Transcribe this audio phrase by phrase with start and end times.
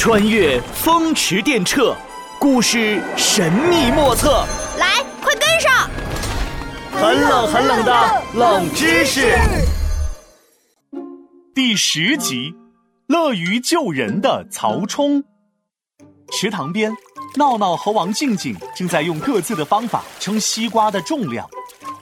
[0.00, 1.94] 穿越风驰电掣，
[2.38, 4.46] 故事神秘莫测。
[4.78, 5.90] 来，快跟上！
[6.90, 9.36] 很冷很冷的冷知识。
[11.54, 12.54] 第十集，
[13.08, 15.22] 乐于救人的曹冲。
[16.32, 16.96] 池塘边，
[17.36, 21.46] 闹闹和王静静正在用各自的方法称西瓜的重量。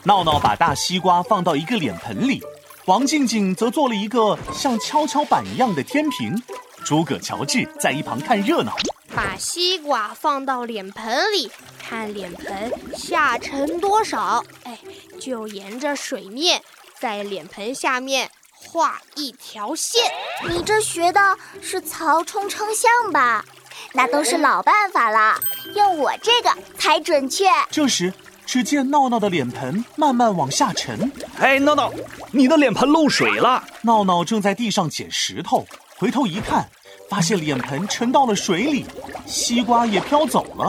[0.05, 2.41] 闹闹把大西瓜放到一个脸盆里，
[2.87, 6.41] 王静静则做了一个像跷跷板一样的天平。
[6.89, 8.75] 诸葛乔治在一旁看热闹，
[9.15, 14.79] 把西瓜放到脸盆里，看脸盆下沉多少，哎，
[15.21, 16.63] 就沿着水面
[16.99, 20.01] 在脸盆下面画一条线。
[20.49, 23.45] 你这学的是曹冲称象吧？
[23.93, 25.39] 那都是老办法了，
[25.75, 27.51] 用我这个才准确。
[27.71, 28.15] 这时，
[28.47, 31.13] 只见闹闹的脸盆慢慢往下沉。
[31.39, 31.93] 哎，闹闹，
[32.31, 33.63] 你的脸盆漏水了。
[33.83, 35.67] 闹闹正在地上捡石头，
[35.99, 36.67] 回头一看。
[37.09, 38.85] 发现脸盆沉到了水里，
[39.27, 40.65] 西瓜也飘走了。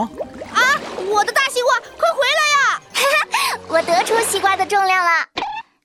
[0.52, 0.80] 啊！
[1.10, 2.82] 我的大西瓜，快回来呀！
[2.92, 5.10] 哈哈，我得出西瓜的重量了，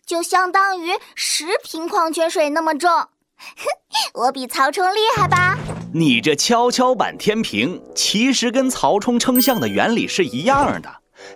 [0.06, 2.90] 就相当于十瓶矿泉水那么重。
[2.92, 3.10] 哼，
[4.14, 5.58] 我比曹冲厉害吧？
[5.94, 10.90] 你这跷跷板天平其实跟曹冲称象的原理是一样的。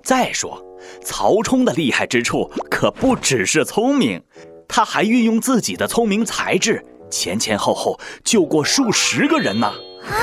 [0.03, 0.63] 再说，
[1.03, 4.21] 曹冲的厉害之处可不只是聪明，
[4.67, 6.85] 他还运用自己的聪明才智。
[7.09, 9.67] 前前后后救过数十个人呢！
[9.67, 10.15] 啊，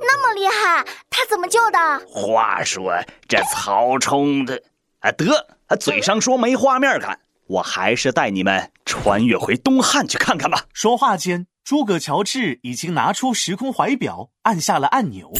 [0.00, 1.78] 那么厉害，他怎么救的？
[2.06, 2.92] 话说
[3.28, 4.62] 这曹冲的
[5.00, 10.64] 啊，得嘴上说没画面感，我还是带你们穿越回东汉去看看吧。
[10.72, 15.30] 说话间，诸葛乔治已经拿出时空怀表，按下了按钮，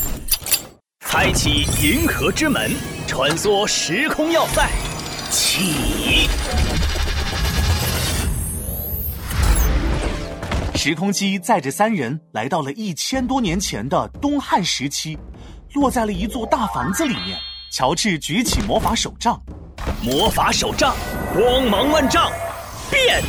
[1.01, 2.71] 开启银河之门，
[3.07, 4.69] 穿梭时空要塞，
[5.31, 6.29] 起。
[10.79, 15.19] 时空机载着三人来到了一千多年前的东汉时期，
[15.75, 17.37] 落在了一座大房子里面。
[17.73, 19.43] 乔治举起魔法手杖，
[20.01, 20.95] 魔法手杖
[21.34, 22.31] 光芒万丈，
[22.93, 23.21] 变！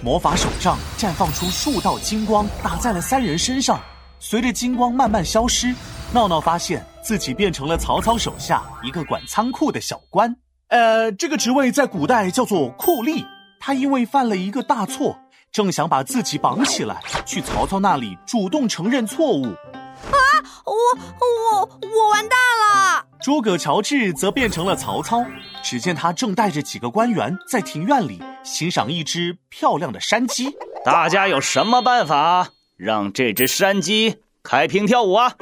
[0.00, 3.80] 魔法手杖绽放出数道金光，打在了三人身上。
[4.20, 5.74] 随着金光慢慢消失，
[6.12, 10.32] 闹闹发现自己变成了曹操手下一个管仓库的小官。
[10.68, 13.26] 呃，这个职位在古代叫做库吏。
[13.62, 15.18] 他因为犯了一个大错。
[15.52, 19.46] 正想把自己绑起来，去曹操那里主动承认错误。
[19.46, 20.18] 啊！
[20.64, 20.72] 我
[21.20, 23.04] 我我完蛋了！
[23.20, 25.24] 诸葛乔治则变成了曹操。
[25.62, 30.56] 只见他正带着几个官员在庭院里欣赏一只漂亮的山鸡。
[30.84, 35.34] 大家有什么办法让这只山鸡开屏跳舞啊？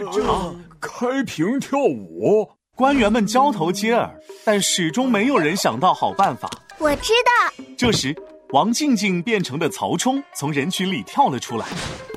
[0.81, 2.51] 开屏跳舞？
[2.75, 6.49] 官员们交头接耳，但始终没有人想到好办法。
[6.79, 7.65] 我知道。
[7.77, 8.17] 这时。
[8.53, 11.67] 王静静变成的曹冲从人群里跳了出来，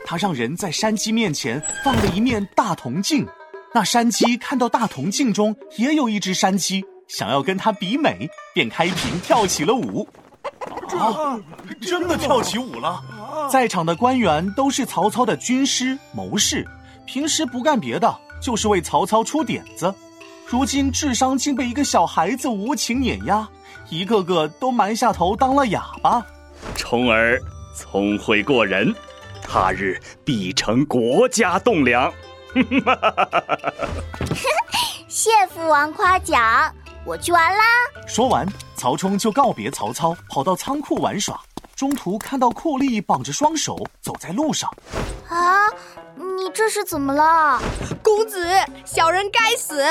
[0.05, 3.27] 他让人在山鸡面前放了一面大铜镜，
[3.73, 10.07] 那山鸡看到大铜镜中也有一只山鸡，想要跟他比美，便开屏跳起了舞。
[10.97, 11.37] 啊，
[11.81, 13.03] 真的跳起舞了！
[13.51, 16.65] 在场的官员都是曹操的军师谋士，
[17.05, 19.93] 平时不干别的，就是为曹操出点子。
[20.47, 23.45] 如今智商竟被一个小孩子无情碾压。
[23.89, 26.25] 一个个都埋下头当了哑巴。
[26.75, 27.41] 冲儿
[27.75, 28.93] 聪慧过人，
[29.41, 32.11] 他日必成国家栋梁。
[35.07, 36.73] 谢父王夸奖，
[37.05, 37.63] 我去玩啦。
[38.07, 41.39] 说完，曹冲就告别曹操，跑到仓库玩耍。
[41.75, 44.71] 中途看到酷吏绑着双手走在路上。
[45.27, 45.67] 啊，
[46.15, 47.59] 你这是怎么了？
[48.03, 48.47] 公子，
[48.85, 49.83] 小人该死。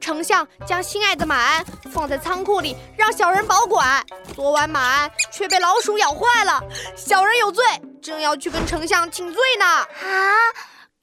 [0.00, 4.04] 丞相将心爱的马鞍放在仓库里，让小人保管。
[4.34, 6.62] 昨晚马鞍却被老鼠咬坏了，
[6.96, 7.64] 小人有罪，
[8.02, 9.64] 正要去跟丞相请罪呢。
[9.64, 9.86] 啊，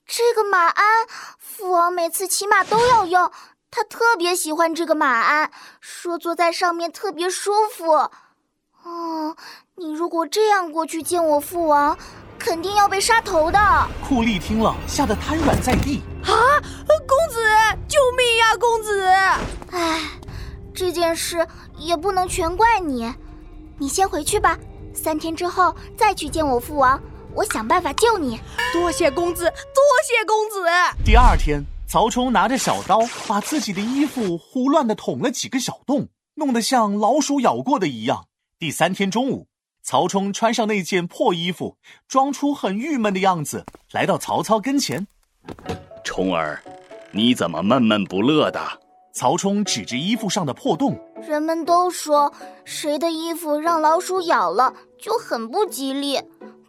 [0.06, 0.86] 这个马鞍，
[1.40, 3.32] 父王每次骑马都要用，
[3.72, 8.10] 他特别喜欢这个马鞍，说坐在上面特别舒服。
[8.84, 9.36] 哦，
[9.76, 11.98] 你如果这样过去见我父王，
[12.38, 13.60] 肯定要被杀头的。
[14.08, 16.04] 库吏听了，吓得瘫软在地。
[16.24, 16.34] 啊，
[17.08, 17.40] 公子，
[17.88, 19.08] 救命呀，公子！
[19.72, 20.02] 唉，
[20.74, 21.46] 这件事
[21.78, 23.14] 也不能全怪你，
[23.78, 24.58] 你先回去吧。
[24.94, 27.00] 三天之后再去见我父王，
[27.34, 28.40] 我想办法救你。
[28.74, 30.66] 多谢公子，多谢公子。
[31.04, 38.28] 第二天，曹冲拿着小刀，把自己的衣服胡乱的捅了几个小洞，弄得像老鼠咬过的一样。
[38.58, 39.48] 第三天中午，
[39.84, 41.76] 曹冲穿上那件破衣服，
[42.08, 45.06] 装出很郁闷的样子，来到曹操跟前。
[46.06, 46.64] 冲儿，
[47.12, 48.85] 你怎么闷闷不乐的？
[49.16, 51.00] 曹冲指着衣服上的破洞。
[51.26, 52.34] 人们都说，
[52.66, 56.22] 谁的衣服让老鼠咬了就很不吉利。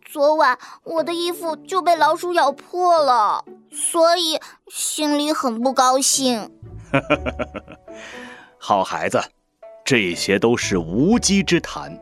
[0.05, 4.39] 昨晚我的衣服就被老鼠咬破了，所以
[4.69, 6.49] 心里很不高兴。
[8.57, 9.21] 好孩子，
[9.85, 12.01] 这些都是无稽之谈，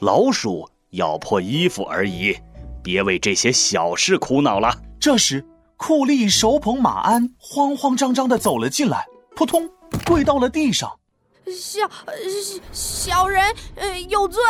[0.00, 2.36] 老鼠咬破衣服而已，
[2.82, 4.76] 别为这些小事苦恼了。
[5.00, 5.42] 这时，
[5.78, 9.66] 库利手捧马鞍，慌慌张张地走了进来，扑通
[10.04, 10.90] 跪到了地上。
[11.50, 11.80] 小
[12.72, 13.42] 小人，
[13.76, 14.42] 呃，有罪。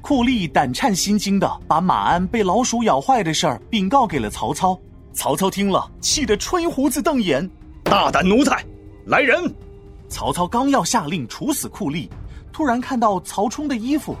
[0.00, 4.78] 库利胆颤心惊的把马鞍被老鼠咬坏的事儿禀告给了曹操。
[5.12, 7.50] 曹操听了，气得吹胡子瞪眼
[7.84, 8.64] ：“大胆奴才，
[9.06, 9.54] 来人！”
[10.08, 12.10] 曹操刚要下令处死库利，
[12.52, 14.16] 突然看到曹冲的衣服，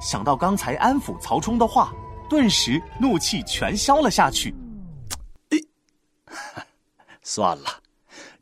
[0.00, 1.92] 想到刚才安抚曹冲的话，
[2.28, 4.54] 顿时怒气全消了下去。
[7.22, 7.64] 算了，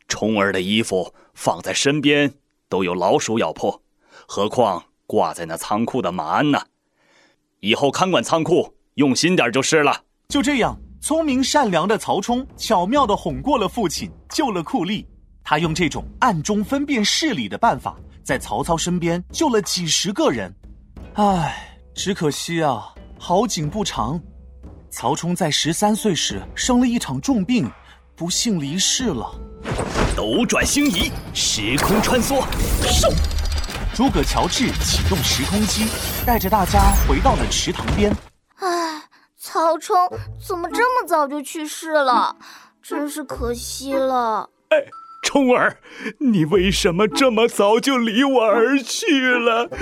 [0.08, 2.32] 冲儿的衣服放在身边。
[2.68, 3.80] 都有老鼠咬破，
[4.26, 6.60] 何况挂在那仓库的马鞍呢？
[7.60, 10.02] 以后看管仓库用心点就是了。
[10.28, 15.06] 就这样，聪明善良的曹冲巧妙地哄过了父亲，救了库利。
[15.44, 20.52] 他用这种暗中分辨事理的办法，在曹操身边救了几十个人。
[21.14, 24.20] 唉，只可惜啊，好景不长。
[24.90, 27.70] 曹冲在十三岁时生了一场重病，
[28.16, 29.30] 不幸离世了。
[30.16, 32.42] 斗转星移，时空穿梭，
[32.82, 33.12] 嗖！
[33.94, 35.86] 诸葛乔治启动时空机，
[36.26, 38.12] 带着大家回到了池塘边。
[38.56, 39.02] 唉，
[39.38, 39.96] 曹冲
[40.44, 42.36] 怎么这么早就去世了？
[42.82, 44.50] 真是可惜了。
[44.70, 44.76] 哎，
[45.22, 45.78] 冲儿，
[46.18, 49.68] 你为什么这么早就离我而去了？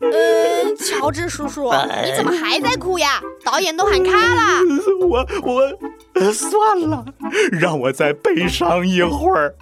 [0.00, 1.72] 呃，乔治叔叔，
[2.04, 3.20] 你怎么还在哭呀？
[3.44, 4.60] 导演都喊卡了。
[5.08, 5.72] 我我。
[6.32, 7.04] 算了，
[7.52, 9.54] 让我再悲伤一会儿。